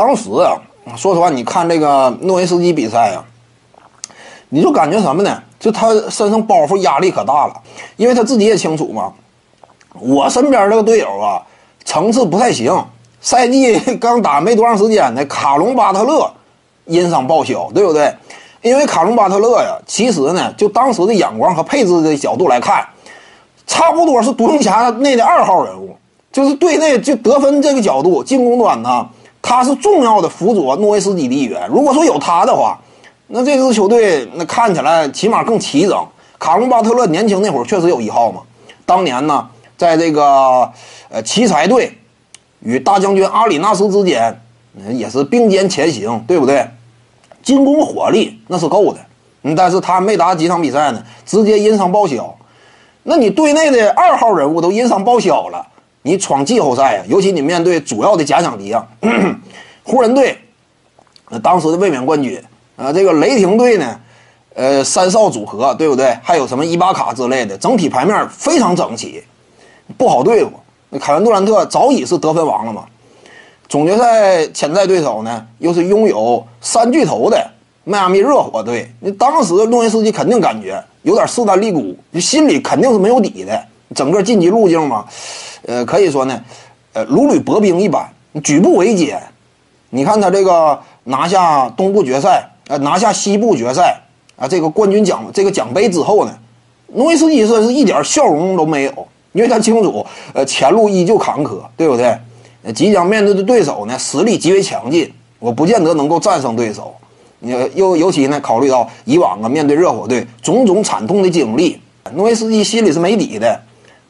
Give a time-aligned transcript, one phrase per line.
[0.00, 0.56] 当时啊，
[0.96, 3.22] 说实话，你看这个诺维斯基比赛啊，
[4.48, 5.42] 你就感觉什么呢？
[5.58, 7.52] 就他身上包袱压力可大了，
[7.98, 9.12] 因为他自己也清楚嘛。
[9.98, 11.42] 我身边这个队友啊，
[11.84, 12.82] 层次不太行，
[13.20, 16.32] 赛季 刚打没多长时间呢，卡隆巴特勒
[16.86, 18.10] 因伤报销，对不对？
[18.62, 22.88] 因为卡隆巴特勒呀，其实呢，就当时的眼光和配置的角度来看，
[23.66, 25.94] 差不多是独行侠内的二号人物，
[26.32, 29.06] 就是队内就得分这个角度，进攻端呢，
[29.42, 31.68] 他是重要的辅佐诺维斯基的一员。
[31.68, 32.78] 如果说有他的话，
[33.28, 36.06] 那这支球队那看起来起码更齐整。
[36.38, 38.40] 卡隆巴特勒年轻那会儿确实有一号嘛，
[38.86, 39.46] 当年呢，
[39.76, 40.70] 在这个
[41.10, 41.98] 呃奇才队
[42.60, 44.40] 与大将军阿里纳斯之间，
[44.90, 46.66] 也是并肩前行，对不对？
[47.42, 49.00] 进攻火力那是够的，
[49.42, 52.34] 嗯，但是他没打几场比赛呢，直接因伤报销。
[53.02, 55.66] 那你队内的二号人物都因伤报销了，
[56.02, 58.86] 你闯季后赛啊，尤其你面对主要的假想敌啊，
[59.82, 60.38] 湖人队，
[61.28, 62.40] 那当时的卫冕冠军。
[62.76, 64.00] 啊，这个雷霆队呢，
[64.54, 66.16] 呃，三少组合，对不对？
[66.22, 69.22] 还有什么伊巴卡之类的，整体牌面非常整齐，
[69.98, 70.50] 不好对付。
[70.88, 72.86] 那凯文杜兰特早已是得分王了嘛。
[73.68, 77.50] 总决赛潜在对手呢，又是拥有三巨头的
[77.84, 78.90] 迈阿密热火队。
[79.00, 83.62] 那当时诺维斯基肯定感觉有点势单力孤，就心里肯定是没有底的。
[83.94, 85.04] 整个晋级路径嘛，
[85.70, 86.42] 呃，可以说呢，
[86.94, 89.22] 呃，如履薄冰一般，举步维艰。
[89.90, 92.44] 你看他这个拿下东部决赛。
[92.66, 94.00] 呃，拿下西部决赛
[94.36, 96.32] 啊，这个冠军奖这个奖杯之后呢，
[96.94, 102.16] 诺维斯基说是一点笑容都没有，因为他清楚，呃，前路依旧坎坷，对不对？
[102.72, 106.94] 即将面对的对手呢，实力极为强劲，我不见得能够战胜对手。
[107.40, 111.80] 你又尤其呢，考虑到以往啊，面对热火队种种惨痛的经历，
[112.14, 113.60] 诺维斯基心里是没底的。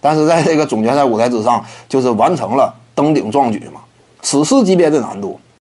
[0.00, 3.80] 但是在这个总决赛舞台之上，就是完成了登顶壮举嘛，
[4.22, 5.38] 史诗级别的难度。